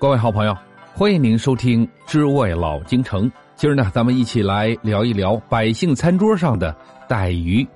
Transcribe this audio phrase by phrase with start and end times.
[0.00, 0.56] 各位好朋友，
[0.94, 3.30] 欢迎您收听《知味老京城》。
[3.54, 6.74] 今儿呢，咱们一起来聊一聊百姓餐桌上的
[7.06, 7.68] 带鱼。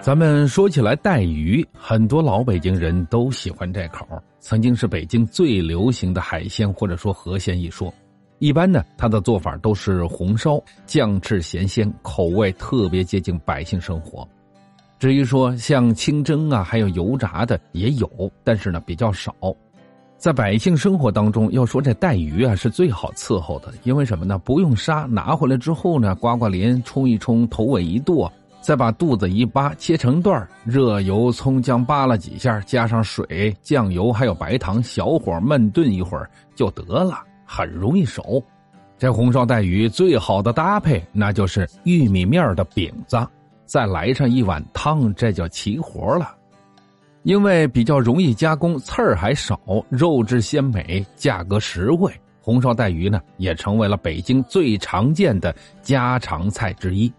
[0.00, 4.06] 咱们说起来带鱼，很多老北京人都喜欢这口，
[4.38, 7.92] 曾经是北京最流行的海鲜或者说河鲜一说。
[8.38, 14.24] 一般呢，它的做法都是红烧、酱翅咸鲜，口味特别接近百姓生活。
[14.98, 18.08] 至于说像清蒸啊，还有油炸的也有，
[18.42, 19.34] 但是呢比较少。
[20.16, 24.38] 在百姓生活当中，要说这带鱼啊是最好伺候的，因为什么呢？
[24.38, 38.42] 不用杀，拿回来之后呢，刮刮鳞，冲一冲，头尾一剁，再把肚子一扒，切成段热油、葱姜扒拉几下，加上水、酱油还有白糖，小火焖炖一会儿就得了，很容易熟。
[38.96, 43.18] 这红烧带鱼最好的搭配，那就是玉米面的饼子。
[43.66, 46.34] 再来上一碗汤，这叫齐活了。
[47.24, 57.12] 因为比较容易加工，刺儿还少，肉质鲜美，价格实惠，红烧带鱼呢也成为了北京最常见的家常菜之一。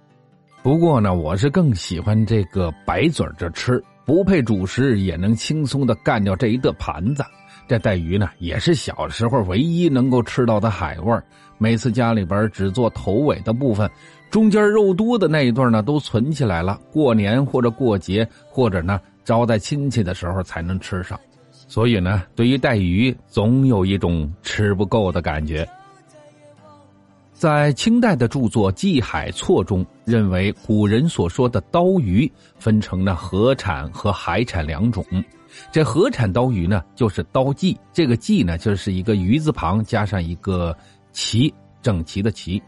[0.64, 7.24] 不过呢，我是更喜欢这个白嘴着吃，不配主食也能轻松的干掉这一个盘子。
[7.68, 11.20] 这带鱼呢，也是小时候唯一能够吃到的海味
[11.58, 13.90] 每次家里边只做头尾的部分。
[14.30, 21.20] 中间肉多的那一段呢，都存起来了，过年或者过节，或者呢招待亲戚的时候才能吃上。
[21.52, 25.68] 所以呢，对于带鱼，总有一种吃不够的感觉。
[27.34, 35.06] 在清代的著作《记海错》中，认为古人所说的刀鱼分成了河产和海产两种。
[35.72, 40.76] 这河产刀鱼呢，就是刀鲫，这个鲫呢，就是一个鱼字旁加上一个
[41.12, 42.62] 齐，整齐的齐。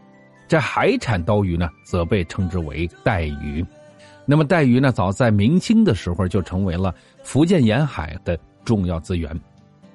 [0.47, 3.63] 这海产刀鱼呢，则被称之为带鱼。
[4.25, 9.39] 那么带鱼呢，早在明清的时候就成为了福建沿海的重要资源。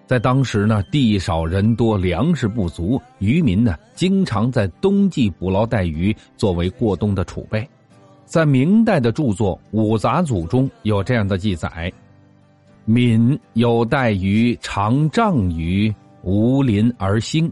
[0.06, 7.66] 在当时呢，地少人多，粮食不足，渔民呢经常在冬季捕捞带鱼作为过冬的储备。
[8.26, 11.92] 在明代的著作《五杂组》中有这样的记载
[12.84, 17.50] ：“闽有带鱼，长丈余，无鳞而兴。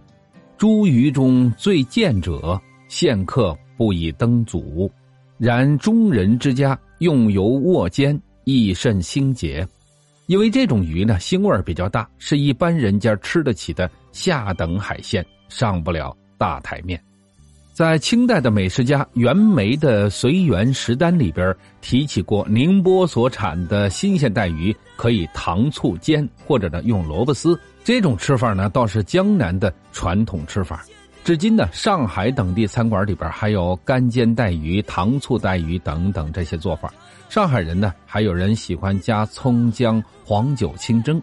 [0.56, 4.92] 诸鱼中最贱者。”县客不以登祖，
[5.38, 9.66] 然中人之家用油卧煎，亦甚兴洁。
[10.26, 17.02] 因为这种鱼呢，腥味比较大，是一般人家吃得起的下等海鲜，上不了大台面。
[17.72, 27.58] 在清代的美食家袁枚的《随园食单》里边提起过，宁波所产的新鲜带鱼可以糖醋煎，或者呢用萝卜丝。
[27.82, 30.84] 这种吃法呢，倒是江南的传统吃法。
[31.24, 36.92] 至今呢，上海等地餐馆里边还有干煎带鱼、糖醋带鱼等等这些做法。
[37.30, 41.18] 上海人呢，还有人喜欢加葱姜、黄酒清蒸；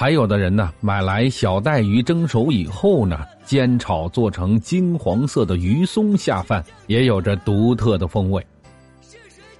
[0.00, 8.42] 还有的人呢，买来小带鱼蒸熟以后呢，煎炒做成金黄色的鱼松下饭，也有着独特的风味。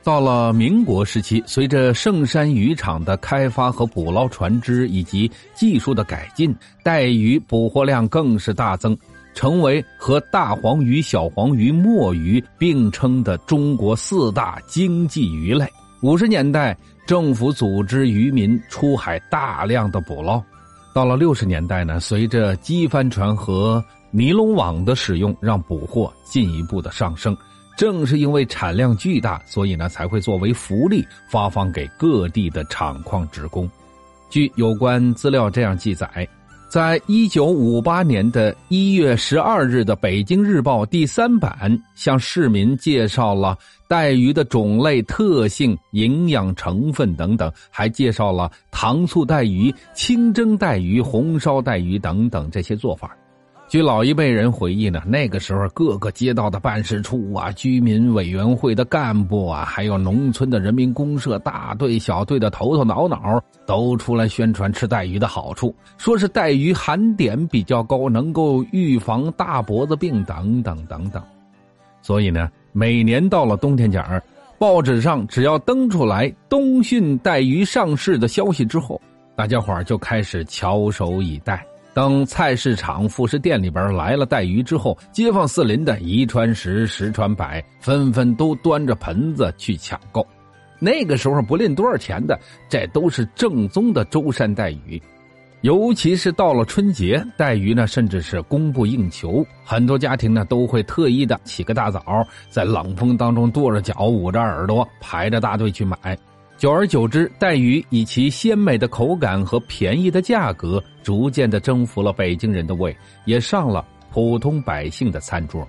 [0.03, 8.97] 到了民国时期，随着圣山渔场的开发和捕捞船只以及技术的改进，带鱼捕获量更是大增。
[9.35, 15.71] 成为和大黄鱼、小黄鱼、墨鱼并称的中国四大经济鱼类。
[16.01, 16.75] 五十年代，
[17.07, 20.43] 政府组织渔民出海大量的捕捞。
[20.95, 27.37] 到了六十年代呢，随着机帆船和尼龙网的使用，让捕获进一步的上升。
[27.77, 33.71] 正是因为产量巨大，所以呢才会作为福利发放给各地的厂矿职工。
[34.29, 36.29] 据有关资料这样记载。
[36.71, 43.59] 在一九五八年的一月十二日的《北京日报》第三版，向市民介绍了
[43.89, 53.17] 带鱼的种类、特性、营养成分等等，还介绍了糖醋带鱼、清蒸带鱼、红烧带鱼等等这些做法。
[53.71, 71.23] 据老一辈人回忆呢，那个时候各个街道的办事处啊、居民委员会的干部啊，还有农村的人民公社大队、小队的头头脑脑，都出来宣传吃带鱼的好处，说是带鱼含碘比较高，能够预防大脖子病等等等等。
[72.03, 74.21] 所以呢，每年到了冬天节儿，
[74.59, 79.01] 报纸上只要登出来冬训带鱼上市的消息之后，
[79.37, 81.65] 大家伙就开始翘首以待。
[81.93, 90.27] 等菜市场、副食店里边来了带鱼之后，街坊四邻的一传十，十传百，纷纷都端着盆子去抢购。
[90.79, 92.39] 那个时候不论多少钱的，
[92.69, 95.01] 这都是正宗的舟山带鱼。
[95.63, 99.45] 尤其是到了春节，带鱼呢，甚至是供不应求。
[99.63, 102.03] 很多家庭呢，都会特意的起个大早，
[102.49, 106.17] 在冷风当中跺着脚、捂着耳朵，排着大队去买。
[106.61, 115.67] 久而久之，带鱼以其鲜美的口感和便宜的价格，逐渐的征服了北京人的胃，也上了普通百姓的餐桌。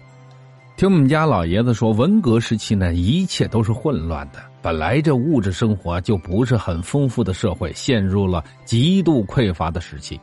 [0.76, 4.40] 听我们家老爷子说，文革时期呢，一切都是混乱的。
[4.62, 10.20] 本来这物质生活就不是很丰富的社会，陷入了极度匮乏的时期。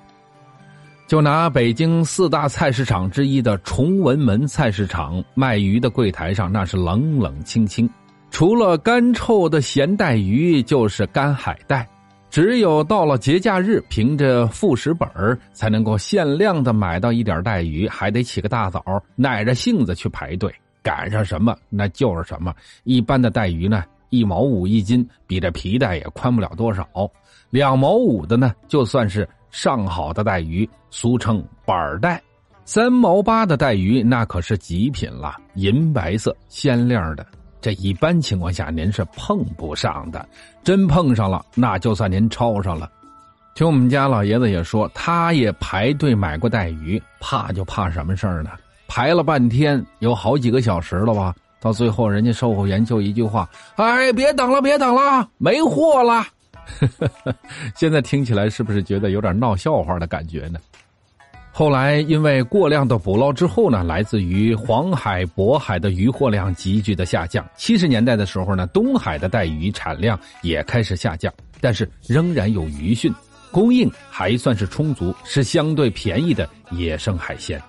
[1.06, 7.88] 就拿北京四大菜市场之一的崇文门菜市场卖鱼的柜台上，那是冷冷清清，
[8.38, 11.84] 除了干臭的咸带鱼，就是干海带。
[12.30, 15.08] 只有到了节假日，凭着副食本
[15.52, 18.80] 才能够限量的买到一点带鱼，还得起个大早，
[19.16, 20.54] 耐着性子去排队，
[20.84, 22.54] 赶上什么那就是什么。
[22.84, 26.84] 一般的带鱼呢，一毛五一斤，比这皮带也宽不了多少；
[27.50, 32.16] 两毛五的呢，就算是上好的带鱼，俗称板带；
[32.64, 37.26] 三毛八的带鱼，那可是极品了，银白色，鲜亮的。
[37.60, 40.26] 这一般情况下您是碰不上的，
[40.62, 42.90] 真碰上了，那就算您抄上了。
[43.54, 48.50] 听我们家老爷子也说，他也排队买过带鱼，怕就怕什么事儿呢？
[48.86, 51.34] 排了半天，有好几个小时了吧？
[51.60, 56.24] 到最后，人家售货员就一句话：“哎，别等了，别等了，没货了。”
[57.74, 60.60] 现在听起来是不是觉得有点闹笑话的感觉呢？
[61.58, 67.44] 后来，因为过量的捕捞之后呢，来自于黄海、渤海的渔获量急剧的下降。
[67.56, 73.12] 七十年代的时候呢，东海的带鱼产量也开始下降，但是仍然有鱼汛，
[73.50, 77.60] 供应还算是充足，是相对便宜的野生海鲜。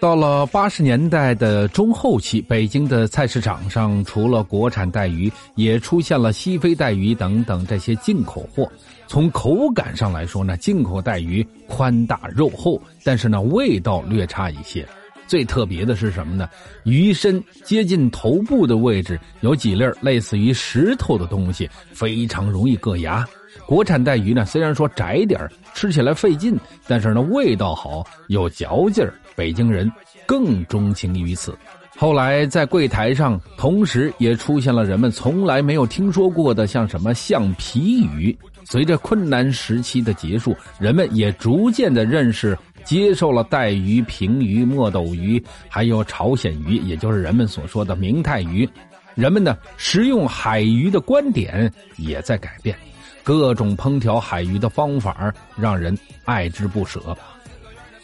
[0.00, 8.66] 到了八十年代的中后期，北京的菜市场上除了国产带鱼，也出现了西非带鱼等等这些进口货。
[9.06, 14.88] 从口感上来说呢，进口带鱼宽大肉厚，但是呢味道略差一些。
[15.26, 16.48] 最特别的是什么呢？
[16.84, 23.28] 鱼身接近头部的位置有几粒类似于石头的东西，非常容易硌牙。
[23.66, 25.38] 国产带鱼呢，虽然说窄点
[25.74, 26.58] 吃起来费劲，
[26.88, 29.12] 但是呢味道好，有嚼劲儿。
[29.40, 29.90] 北京人
[30.26, 31.56] 更钟情于此。
[31.96, 38.36] 后来在柜台上，同时也出现了人们从来没有听说过的，像什么橡皮鱼。
[38.66, 48.68] 随着困难时期的结束，人们也逐渐的认识、接受了带鱼、平鱼、墨斗鱼，还有朝鲜鱼，也就是人们所说的明太鱼。
[49.14, 52.76] 人们呢，食用海鱼的观点也在改变，
[53.24, 55.96] 各种烹调海鱼的方法让人
[56.26, 57.16] 爱之不舍。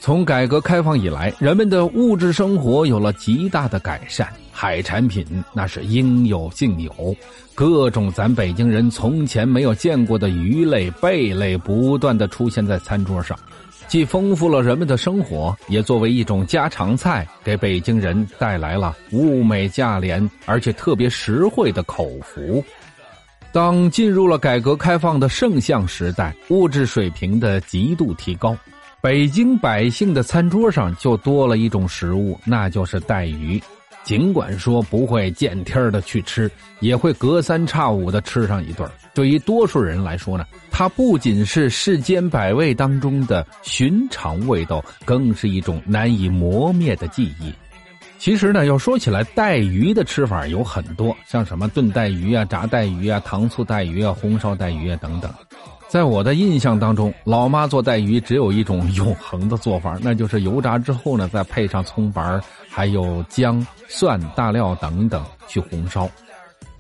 [0.07, 7.17] 从改革开放以来，人们的物质生活有了极大的改善，海产品那是应有尽有，
[7.57, 13.37] 各种咱北京人从前没有见过的鱼类、贝类不断的出现在餐桌上，
[13.89, 22.63] 既丰富了人们的生活，也作为一种家常菜，给北京人带来了物美价廉而且特别实惠的口福。
[23.51, 28.57] 当进入了改革开放的盛象时代，物质水平的极度提高。
[29.01, 33.63] 北京百姓的餐桌上就多了一种食物，那就是带鱼。
[34.03, 38.89] 尽管说不会见天的去吃，也会隔三差五的吃上一顿。
[39.13, 47.53] 对于多数人来说呢，它不仅是世间百味当中的寻常味道，更是一种难以磨灭的记忆。
[48.19, 55.33] 其实呢，要说起来，带鱼的吃法有很多，像什么炖带鱼啊、炸带鱼啊、糖醋带鱼啊、红烧带鱼啊等等。
[55.89, 66.09] 在我的印象当中，老妈做带鱼只有一种永恒的做法，那就是油炸之后呢，再配上葱白还有姜、蒜、大料等等去红烧。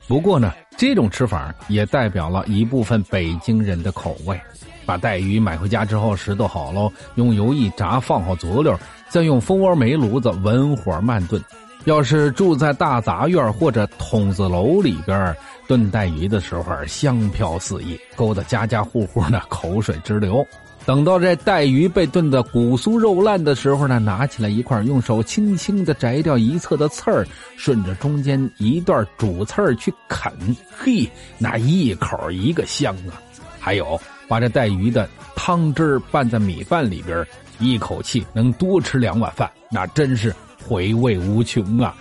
[0.09, 4.39] 不过呢，这种吃法也代表了一部分北京人的口味。
[4.85, 11.43] 把带鱼买回家之后拾掇好喽，用油一炸，放好佐料，再用蜂窝煤炉子文火慢炖。
[11.87, 15.35] 要是住在大杂院或者筒子楼里边。
[15.69, 20.47] 炖带鱼的时候香飘四溢，勾得家家户户呢口水直流。
[20.85, 27.27] 等到这带鱼被炖得骨酥肉烂的时候呢，拿起来一块，用手轻轻的摘掉一侧的刺儿，
[27.57, 30.33] 顺着中间一段主刺儿去啃，
[30.71, 33.19] 嘿，那一口一个香啊！
[33.59, 37.27] 还有把这带鱼的汤汁拌在米饭里边，
[37.59, 40.33] 一口气能多吃两碗饭，那真是
[40.67, 41.95] 回味无穷啊！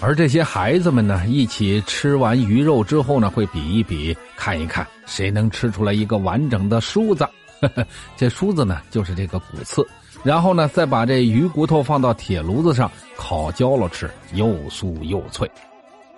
[0.00, 7.26] 而这些孩子们呢，一起吃完鱼肉之后呢，会比一比，看一看谁能吃出来一个完整的梳子。
[8.16, 9.86] 这梳子呢，就是这个骨刺。
[10.22, 15.50] 然后呢，再把这鱼骨头放到铁炉子上烤焦了吃，又酥又脆。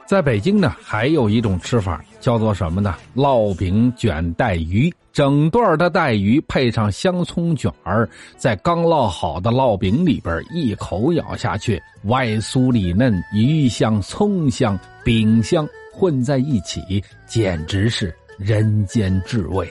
[0.06, 2.94] 在北京呢，还有一种吃法，叫做什么呢？
[3.16, 4.92] 烙饼卷带鱼。
[5.12, 19.68] 整段的带鱼配上香葱卷儿，在刚烙好的烙饼里边一口咬下去，外酥里嫩，鱼香、葱香、饼香混在一起，简直是人间至味。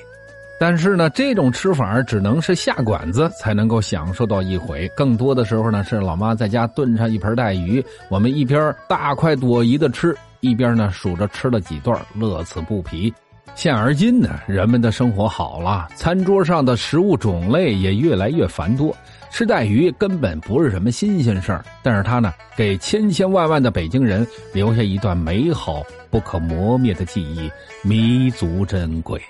[0.65, 4.89] 但是呢，这种吃法只能是下馆子才能够享受到一回。
[4.95, 13.13] 更多的时候呢，是老妈在家炖上一盆带鱼，我们一边大快朵颐的吃，一边呢数着吃了几段，乐此不疲。
[13.55, 18.95] 现而今呢，人们的生活好了，餐桌上的食物种类也越来越繁多，
[19.29, 21.65] 吃带鱼根本不是什么新鲜事儿。
[21.83, 27.51] 但是它呢，给千千万万的北京人留下一段美好不可磨灭的记忆，
[27.85, 29.21] 弥足珍贵。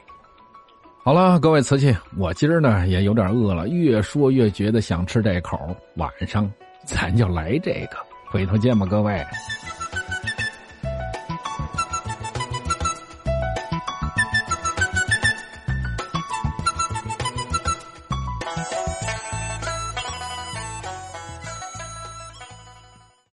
[1.06, 5.60] 好了，各位瓷器，我今儿呢也有点饿了，越说越觉得想吃这口。
[5.96, 6.50] 晚上
[6.86, 9.22] 咱就来这个，回头见吧，各位。